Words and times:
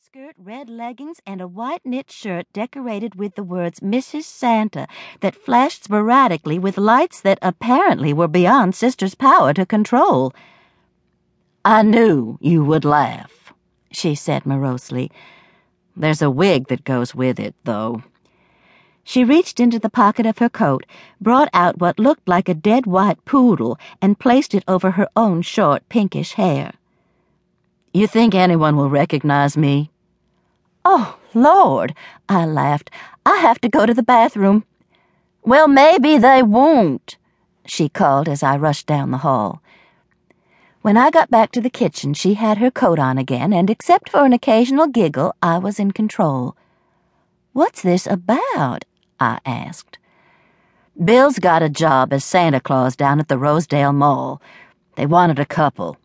skirt, 0.00 0.36
red 0.38 0.70
leggings, 0.70 1.20
and 1.26 1.40
a 1.40 1.48
white 1.48 1.84
knit 1.84 2.08
shirt 2.08 2.46
decorated 2.52 3.16
with 3.16 3.34
the 3.34 3.42
words 3.42 3.80
Mrs. 3.80 4.22
Santa 4.22 4.86
that 5.20 5.34
flashed 5.34 5.84
sporadically 5.84 6.56
with 6.56 6.78
lights 6.78 7.20
that 7.20 7.38
apparently 7.42 8.12
were 8.12 8.28
beyond 8.28 8.76
Sister's 8.76 9.16
power 9.16 9.52
to 9.52 9.66
control. 9.66 10.32
I 11.64 11.82
knew 11.82 12.38
you 12.40 12.64
would 12.64 12.84
laugh, 12.84 13.52
she 13.90 14.14
said 14.14 14.46
morosely. 14.46 15.10
There's 15.96 16.22
a 16.22 16.30
wig 16.30 16.68
that 16.68 16.84
goes 16.84 17.12
with 17.12 17.40
it, 17.40 17.56
though. 17.64 18.04
She 19.02 19.24
reached 19.24 19.58
into 19.58 19.80
the 19.80 19.90
pocket 19.90 20.26
of 20.26 20.38
her 20.38 20.48
coat, 20.48 20.86
brought 21.20 21.48
out 21.52 21.80
what 21.80 21.98
looked 21.98 22.28
like 22.28 22.48
a 22.48 22.54
dead 22.54 22.86
white 22.86 23.24
poodle, 23.24 23.78
and 24.00 24.20
placed 24.20 24.54
it 24.54 24.64
over 24.68 24.92
her 24.92 25.08
own 25.16 25.42
short 25.42 25.88
pinkish 25.88 26.34
hair. 26.34 26.74
You 27.98 28.06
think 28.06 28.32
anyone 28.32 28.76
will 28.76 28.88
recognize 28.88 29.56
me? 29.56 29.90
Oh, 30.84 31.18
Lord, 31.34 31.96
I 32.28 32.46
laughed. 32.46 32.92
I 33.26 33.38
have 33.38 33.60
to 33.62 33.68
go 33.68 33.86
to 33.86 33.92
the 33.92 34.04
bathroom. 34.04 34.64
Well, 35.42 35.66
maybe 35.66 36.16
they 36.16 36.44
won't, 36.44 37.16
she 37.66 37.88
called 37.88 38.28
as 38.28 38.44
I 38.44 38.56
rushed 38.56 38.86
down 38.86 39.10
the 39.10 39.26
hall. 39.26 39.60
When 40.82 40.96
I 40.96 41.10
got 41.10 41.28
back 41.28 41.50
to 41.50 41.60
the 41.60 41.70
kitchen, 41.70 42.14
she 42.14 42.34
had 42.34 42.58
her 42.58 42.70
coat 42.70 43.00
on 43.00 43.18
again, 43.18 43.52
and 43.52 43.68
except 43.68 44.10
for 44.10 44.24
an 44.24 44.32
occasional 44.32 44.86
giggle, 44.86 45.34
I 45.42 45.58
was 45.58 45.80
in 45.80 45.90
control. 45.90 46.56
What's 47.52 47.82
this 47.82 48.06
about? 48.06 48.84
I 49.18 49.40
asked. 49.44 49.98
Bill's 51.04 51.40
got 51.40 51.64
a 51.64 51.68
job 51.68 52.12
as 52.12 52.24
Santa 52.24 52.60
Claus 52.60 52.94
down 52.94 53.18
at 53.18 53.26
the 53.26 53.38
Rosedale 53.38 53.92
Mall. 53.92 54.40
They 54.94 55.04
wanted 55.04 55.40
a 55.40 55.44
couple. 55.44 55.96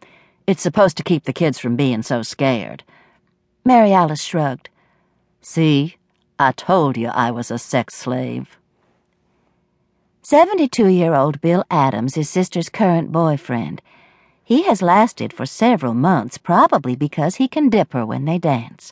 It's 0.45 0.61
supposed 0.61 0.97
to 0.97 1.03
keep 1.03 1.23
the 1.23 1.31
kids 1.31 1.57
from 1.57 1.77
being 1.77 2.01
so 2.01 2.21
scared. 2.21 2.83
Mary 3.63 3.93
Alice 3.93 4.21
shrugged. 4.21 4.69
See, 5.39 5.95
I 6.37 6.51
told 6.51 6.97
you 6.97 7.07
I 7.07 7.31
was 7.31 7.49
a 7.49 7.57
sex 7.57 7.95
slave. 7.95 8.57
72 10.21 10.87
year 10.87 11.13
old 11.13 11.39
Bill 11.39 11.63
Adams 11.71 12.17
is 12.17 12.29
Sister's 12.29 12.67
current 12.67 13.11
boyfriend. 13.11 13.81
He 14.43 14.63
has 14.63 14.81
lasted 14.81 15.31
for 15.31 15.45
several 15.45 15.93
months, 15.93 16.37
probably 16.37 16.97
because 16.97 17.35
he 17.35 17.47
can 17.47 17.69
dip 17.69 17.93
her 17.93 18.05
when 18.05 18.25
they 18.25 18.37
dance. 18.37 18.91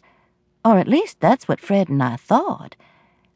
Or 0.64 0.78
at 0.78 0.88
least 0.88 1.20
that's 1.20 1.50
what 1.50 1.60
Fred 1.60 1.90
and 1.90 2.02
I 2.02 2.16
thought. 2.16 2.78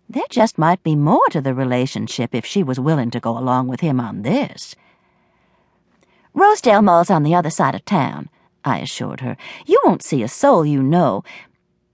There 0.07 0.23
just 0.29 0.57
might 0.57 0.83
be 0.83 0.95
more 0.95 1.27
to 1.31 1.41
the 1.41 1.53
relationship 1.53 2.33
if 2.33 2.45
she 2.45 2.63
was 2.63 2.79
willing 2.79 3.11
to 3.11 3.19
go 3.19 3.37
along 3.37 3.67
with 3.67 3.81
him 3.81 3.99
on 3.99 4.21
this. 4.21 4.75
Rosedale 6.35 6.81
Mall's 6.81 7.09
on 7.09 7.23
the 7.23 7.33
other 7.33 7.49
side 7.49 7.75
of 7.75 7.85
town, 7.85 8.29
I 8.65 8.79
assured 8.79 9.21
her. 9.21 9.37
You 9.65 9.81
won't 9.85 10.03
see 10.03 10.21
a 10.21 10.27
soul 10.27 10.65
you 10.65 10.83
know. 10.83 11.23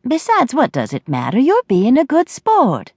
Besides, 0.06 0.56
what 0.56 0.72
does 0.72 0.94
it 0.94 1.08
matter? 1.08 1.38
You're 1.38 1.61
being 1.67 1.95
a 1.95 2.03
good 2.03 2.28
sport. 2.28 2.92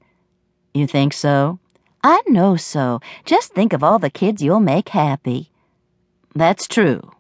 You 0.73 0.87
think 0.87 1.13
so? 1.13 1.59
I 2.03 2.23
know 2.27 2.57
so. 2.57 3.01
Just 3.27 3.53
think 3.53 3.75
of 3.75 3.85
all 3.85 3.99
the 3.99 4.09
kids 4.09 4.43
you'll 4.43 4.59
make 4.59 4.89
happy. 4.89 5.51
That's 6.35 6.67
true. 6.67 7.13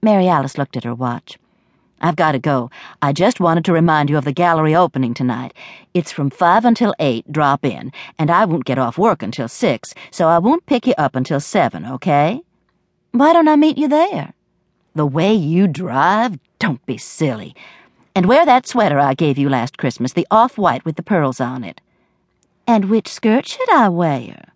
Mary 0.00 0.28
Alice 0.28 0.56
looked 0.56 0.78
at 0.78 0.84
her 0.84 0.94
watch. 0.94 1.38
I've 2.00 2.16
got 2.16 2.32
to 2.32 2.38
go. 2.38 2.70
I 3.02 3.12
just 3.12 3.38
wanted 3.38 3.66
to 3.66 3.72
remind 3.72 4.08
you 4.08 4.16
of 4.16 4.24
the 4.24 4.32
gallery 4.32 4.74
opening 4.74 5.12
tonight. 5.12 5.52
It's 5.92 6.12
from 6.12 6.30
5 6.30 6.64
until 6.64 6.94
8, 6.98 7.30
drop 7.30 7.66
in, 7.66 7.92
and 8.18 8.30
I 8.30 8.46
won't 8.46 8.64
get 8.64 8.78
off 8.78 8.96
work 8.96 9.22
until 9.22 9.48
6, 9.48 9.94
so 10.10 10.28
I 10.28 10.38
won't 10.38 10.64
pick 10.64 10.86
you 10.86 10.94
up 10.96 11.14
until 11.14 11.40
7, 11.40 11.84
okay? 11.84 12.42
Why 13.18 13.32
don't 13.32 13.48
I 13.48 13.56
meet 13.56 13.78
you 13.78 13.88
there? 13.88 14.34
The 14.94 15.06
way 15.06 15.32
you 15.32 15.66
drive? 15.68 16.38
Don't 16.58 16.84
be 16.84 16.98
silly. 16.98 17.54
And 18.14 18.26
wear 18.26 18.44
that 18.44 18.66
sweater 18.66 18.98
I 18.98 19.14
gave 19.14 19.38
you 19.38 19.48
last 19.48 19.78
Christmas, 19.78 20.12
the 20.12 20.26
off 20.30 20.58
white 20.58 20.84
with 20.84 20.96
the 20.96 21.02
pearls 21.02 21.40
on 21.40 21.64
it. 21.64 21.80
And 22.66 22.90
which 22.90 23.08
skirt 23.08 23.46
should 23.46 23.70
I 23.70 23.88
wear? 23.88 24.52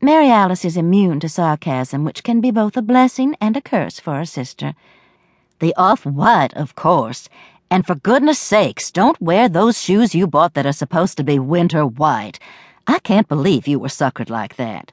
Mary 0.00 0.30
Alice 0.30 0.64
is 0.64 0.76
immune 0.76 1.20
to 1.20 1.28
sarcasm, 1.28 2.04
which 2.04 2.22
can 2.22 2.40
be 2.40 2.50
both 2.50 2.76
a 2.76 2.82
blessing 2.82 3.36
and 3.40 3.56
a 3.56 3.60
curse 3.60 3.98
for 3.98 4.18
a 4.18 4.26
sister. 4.26 4.74
The 5.58 5.74
off 5.76 6.06
white, 6.06 6.54
of 6.54 6.74
course. 6.74 7.28
And 7.70 7.86
for 7.86 7.96
goodness 7.96 8.38
sakes, 8.38 8.90
don't 8.90 9.20
wear 9.20 9.48
those 9.48 9.78
shoes 9.78 10.14
you 10.14 10.26
bought 10.26 10.54
that 10.54 10.66
are 10.66 10.72
supposed 10.72 11.16
to 11.18 11.24
be 11.24 11.38
winter 11.38 11.84
white. 11.84 12.38
I 12.86 12.98
can't 13.00 13.28
believe 13.28 13.66
you 13.66 13.78
were 13.78 13.88
suckered 13.88 14.30
like 14.30 14.56
that. 14.56 14.92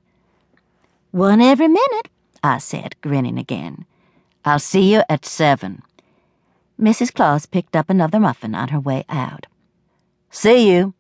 One 1.12 1.40
every 1.40 1.70
minute, 1.70 2.10
I 2.46 2.60
said, 2.60 2.96
grinning 3.02 3.40
again. 3.40 3.86
I'll 4.46 4.60
see 4.60 4.94
you 4.94 5.02
at 5.10 5.26
seven. 5.26 5.82
Mrs. 6.80 7.12
Claus 7.12 7.48
picked 7.48 7.76
up 7.76 7.90
another 7.90 8.20
muffin 8.20 8.54
on 8.54 8.68
her 8.68 8.80
way 8.80 9.04
out. 9.10 9.48
See 10.30 10.72
you. 10.72 10.94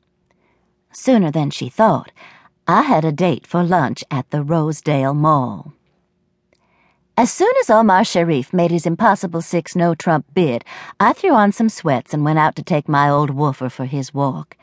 Sooner 0.92 1.30
than 1.30 1.52
she 1.52 1.70
thought, 1.70 2.12
I 2.68 2.82
had 2.82 3.06
a 3.06 3.12
date 3.12 3.46
for 3.46 3.62
lunch 3.62 4.04
at 4.10 4.28
the 4.32 4.42
Rosedale 4.42 5.14
Mall. 5.14 5.74
As 7.16 7.32
soon 7.32 7.54
as 7.62 7.70
Omar 7.70 8.04
Sharif 8.04 8.52
made 8.52 8.72
his 8.72 8.88
impossible 8.88 9.44
six 9.44 9.76
no 9.76 9.94
trump 9.94 10.26
bid, 10.34 10.66
I 11.00 11.14
threw 11.14 11.36
on 11.36 11.52
some 11.52 11.70
sweats 11.70 12.12
and 12.12 12.26
went 12.26 12.40
out 12.40 12.56
to 12.56 12.64
take 12.64 12.90
my 12.90 13.08
old 13.08 13.30
woofer 13.30 13.70
for 13.70 13.86
his 13.86 14.16
walk. 14.16 14.58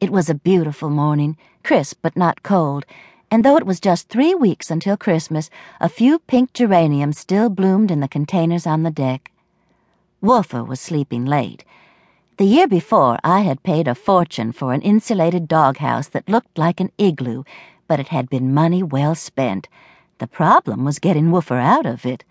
It 0.00 0.08
was 0.08 0.30
a 0.30 0.34
beautiful 0.34 0.88
morning, 0.88 1.36
crisp 1.62 1.98
but 2.00 2.16
not 2.16 2.42
cold, 2.42 2.86
and 3.32 3.46
though 3.46 3.56
it 3.56 3.64
was 3.64 3.80
just 3.80 4.10
three 4.10 4.34
weeks 4.34 4.70
until 4.70 4.94
Christmas, 4.94 5.48
a 5.80 5.88
few 5.88 6.18
pink 6.18 6.52
geraniums 6.52 7.18
still 7.18 7.48
bloomed 7.48 7.90
in 7.90 8.00
the 8.00 8.06
containers 8.06 8.66
on 8.66 8.82
the 8.82 8.90
deck. 8.90 9.32
Woofer 10.20 10.62
was 10.62 10.80
sleeping 10.80 11.24
late. 11.24 11.64
The 12.36 12.44
year 12.44 12.68
before, 12.68 13.18
I 13.24 13.40
had 13.40 13.62
paid 13.62 13.88
a 13.88 13.94
fortune 13.94 14.52
for 14.52 14.74
an 14.74 14.82
insulated 14.82 15.48
doghouse 15.48 16.08
that 16.08 16.28
looked 16.28 16.58
like 16.58 16.78
an 16.78 16.92
igloo, 16.98 17.44
but 17.88 17.98
it 17.98 18.08
had 18.08 18.28
been 18.28 18.52
money 18.52 18.82
well 18.82 19.14
spent. 19.14 19.66
The 20.18 20.26
problem 20.26 20.84
was 20.84 20.98
getting 20.98 21.30
Woofer 21.30 21.56
out 21.56 21.86
of 21.86 22.04
it. 22.04 22.24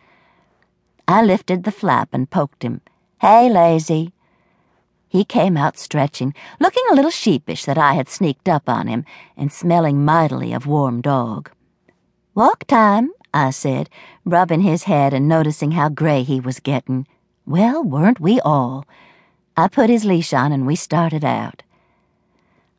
I 1.07 1.23
lifted 1.23 1.63
the 1.63 1.71
flap 1.71 2.09
and 2.13 2.29
poked 2.29 2.61
him. 2.61 2.81
Hey, 3.21 3.49
lazy. 3.49 4.13
He 5.11 5.25
came 5.25 5.57
out 5.57 5.77
stretching, 5.77 6.33
looking 6.57 6.85
a 6.89 6.95
little 6.95 7.11
sheepish 7.11 7.65
that 7.65 7.77
I 7.77 7.95
had 7.95 8.07
sneaked 8.07 8.47
up 8.47 8.69
on 8.69 8.87
him, 8.87 9.03
and 9.35 9.51
smelling 9.51 10.05
mightily 10.05 10.53
of 10.53 10.65
warm 10.65 11.01
dog. 11.01 11.51
Walk 12.33 12.63
time, 12.63 13.11
I 13.33 13.49
said, 13.49 13.89
rubbing 14.23 14.61
his 14.61 14.83
head 14.83 15.13
and 15.13 15.27
noticing 15.27 15.71
how 15.71 15.89
gray 15.89 16.23
he 16.23 16.39
was 16.39 16.61
getting. 16.61 17.07
Well, 17.45 17.83
weren't 17.83 18.21
we 18.21 18.39
all? 18.39 18.85
I 19.57 19.67
put 19.67 19.89
his 19.89 20.05
leash 20.05 20.31
on 20.31 20.53
and 20.53 20.65
we 20.65 20.77
started 20.77 21.25
out. 21.25 21.63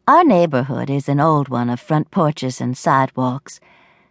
Our 0.08 0.24
neighborhood 0.24 0.88
is 0.88 1.10
an 1.10 1.20
old 1.20 1.50
one 1.50 1.68
of 1.68 1.80
front 1.80 2.10
porches 2.10 2.62
and 2.62 2.78
sidewalks. 2.78 3.60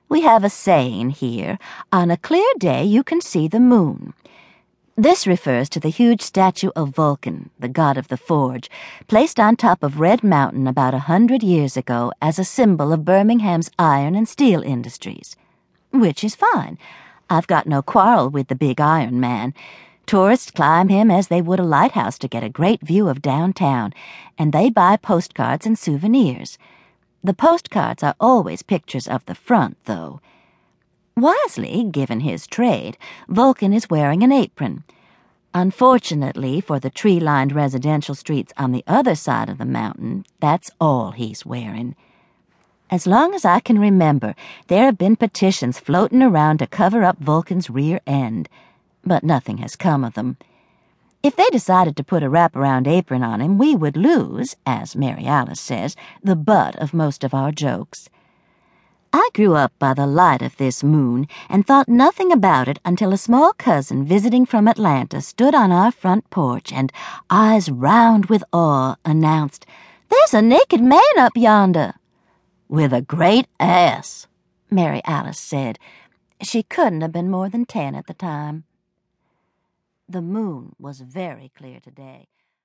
We 0.10 0.22
have 0.22 0.44
a 0.44 0.50
saying 0.52 1.10
here 1.10 1.58
on 1.92 2.12
a 2.12 2.18
clear 2.18 2.54
day 2.60 2.84
you 2.84 3.04
can 3.04 3.20
see 3.20 3.48
the 3.48 3.60
moon. 3.60 4.14
This 4.98 5.26
refers 5.26 5.70
to 5.70 5.80
the 5.80 5.90
huge 5.90 6.22
statue 6.22 6.70
of 6.76 6.90
Vulcan, 6.90 7.50
the 7.58 7.70
god 7.70 7.98
of 7.98 8.10
the 8.10 8.18
forge, 8.18 8.70
placed 9.08 9.40
on 9.40 9.56
top 9.56 9.84
of 9.84 10.02
Red 10.02 10.22
Mountain 10.22 10.68
about 10.68 10.94
a 10.94 11.00
hundred 11.00 11.42
years 11.42 11.78
ago 11.78 12.12
as 12.22 12.38
a 12.38 12.44
symbol 12.44 12.92
of 12.92 13.06
Birmingham's 13.06 13.72
iron 13.80 14.16
and 14.16 14.28
steel 14.28 14.62
industries. 14.62 15.38
Which 15.92 16.26
is 16.26 16.36
fine. 16.36 16.78
I've 17.30 17.48
got 17.48 17.68
no 17.68 17.82
quarrel 17.82 18.30
with 18.30 18.50
the 18.50 18.56
big 18.56 18.82
iron 18.82 19.22
man. 19.22 19.54
Tourists 20.06 20.52
climb 20.52 20.90
him 20.90 21.10
as 21.10 21.30
they 21.30 21.42
would 21.42 21.60
a 21.60 21.64
lighthouse 21.64 22.18
to 22.20 22.28
get 22.28 22.44
a 22.44 22.50
great 22.50 22.82
view 22.82 23.08
of 23.08 23.22
downtown, 23.22 23.94
and 24.38 24.52
they 24.52 24.70
buy 24.70 24.98
postcards 24.98 25.66
and 25.66 25.80
souvenirs. 25.80 26.58
The 27.24 27.34
postcards 27.34 28.04
are 28.04 28.16
always 28.20 28.62
pictures 28.62 29.08
of 29.08 29.26
the 29.26 29.36
front, 29.36 29.78
though. 29.86 30.20
Wisely, 31.16 31.84
given 31.92 32.22
his 32.22 32.48
trade, 32.48 32.98
Vulcan 33.28 33.74
is 33.74 33.90
wearing 33.90 34.24
an 34.24 34.32
apron. 34.32 34.84
Unfortunately 35.54 36.62
for 36.62 36.80
the 36.80 36.90
tree 36.90 37.20
lined 37.20 37.52
residential 37.52 38.16
streets 38.16 38.54
on 38.58 38.72
the 38.72 38.84
other 38.88 39.16
side 39.16 39.50
of 39.50 39.58
the 39.58 39.66
mountain, 39.66 40.26
that's 40.40 40.72
all 40.80 41.12
he's 41.12 41.46
wearing. 41.46 41.96
As 42.90 43.06
long 43.06 43.34
as 43.34 43.44
I 43.44 43.60
can 43.60 43.78
remember, 43.78 44.36
there 44.68 44.86
have 44.86 44.98
been 44.98 45.16
petitions 45.16 45.80
floating 45.80 46.22
around 46.22 46.60
to 46.60 46.68
cover 46.68 47.04
up 47.04 47.20
Vulcan's 47.20 47.70
rear 47.70 48.00
end, 48.08 48.48
but 49.04 49.24
nothing 49.24 49.58
has 49.58 49.76
come 49.76 50.04
of 50.04 50.14
them. 50.14 50.38
If 51.24 51.36
they 51.36 51.48
decided 51.52 51.96
to 51.98 52.04
put 52.04 52.24
a 52.24 52.30
wraparound 52.30 52.88
apron 52.88 53.22
on 53.22 53.42
him, 53.42 53.58
we 53.58 53.76
would 53.76 53.96
lose, 53.96 54.56
as 54.66 54.96
Mary 54.96 55.26
Alice 55.26 55.62
says, 55.62 55.96
the 56.24 56.36
butt 56.36 56.76
of 56.78 56.94
most 56.94 57.24
of 57.24 57.34
our 57.34 57.52
jokes. 57.52 58.10
I 59.14 59.30
grew 59.34 59.56
up 59.56 59.74
by 59.78 59.94
the 59.94 60.08
light 60.08 60.42
of 60.42 60.56
this 60.56 60.84
moon 60.84 61.28
and 61.50 61.68
thought 61.68 61.90
nothing 61.90 62.32
about 62.32 62.70
it 62.70 62.80
until 62.86 63.12
a 63.12 63.18
small 63.18 63.52
cousin 63.54 64.06
visiting 64.06 64.46
from 64.46 64.68
Atlanta 64.68 65.20
stood 65.20 65.54
on 65.54 65.72
our 65.72 65.92
front 65.92 66.30
porch 66.30 66.72
and, 66.72 66.94
eyes 67.30 67.70
round 67.70 68.28
with 68.28 68.44
awe, 68.54 68.96
announced, 69.04 69.66
There's 70.10 70.34
a 70.34 70.42
naked 70.42 70.82
man 70.82 71.02
up 71.18 71.34
yonder. 71.36 71.96
With 72.70 72.94
a 72.94 73.02
great 73.02 73.48
ass, 73.60 74.28
Mary 74.70 75.02
Alice 75.04 75.40
said. 75.40 75.78
She 76.42 76.64
couldn't 76.64 77.02
have 77.02 77.12
been 77.12 77.30
more 77.30 77.50
than 77.50 77.66
ten 77.66 77.96
at 77.96 78.08
the 78.08 78.14
time. 78.14 78.64
The 80.08 80.22
moon 80.22 80.74
was 80.80 81.02
very 81.02 81.52
clear 81.56 81.80
today. 81.80 82.28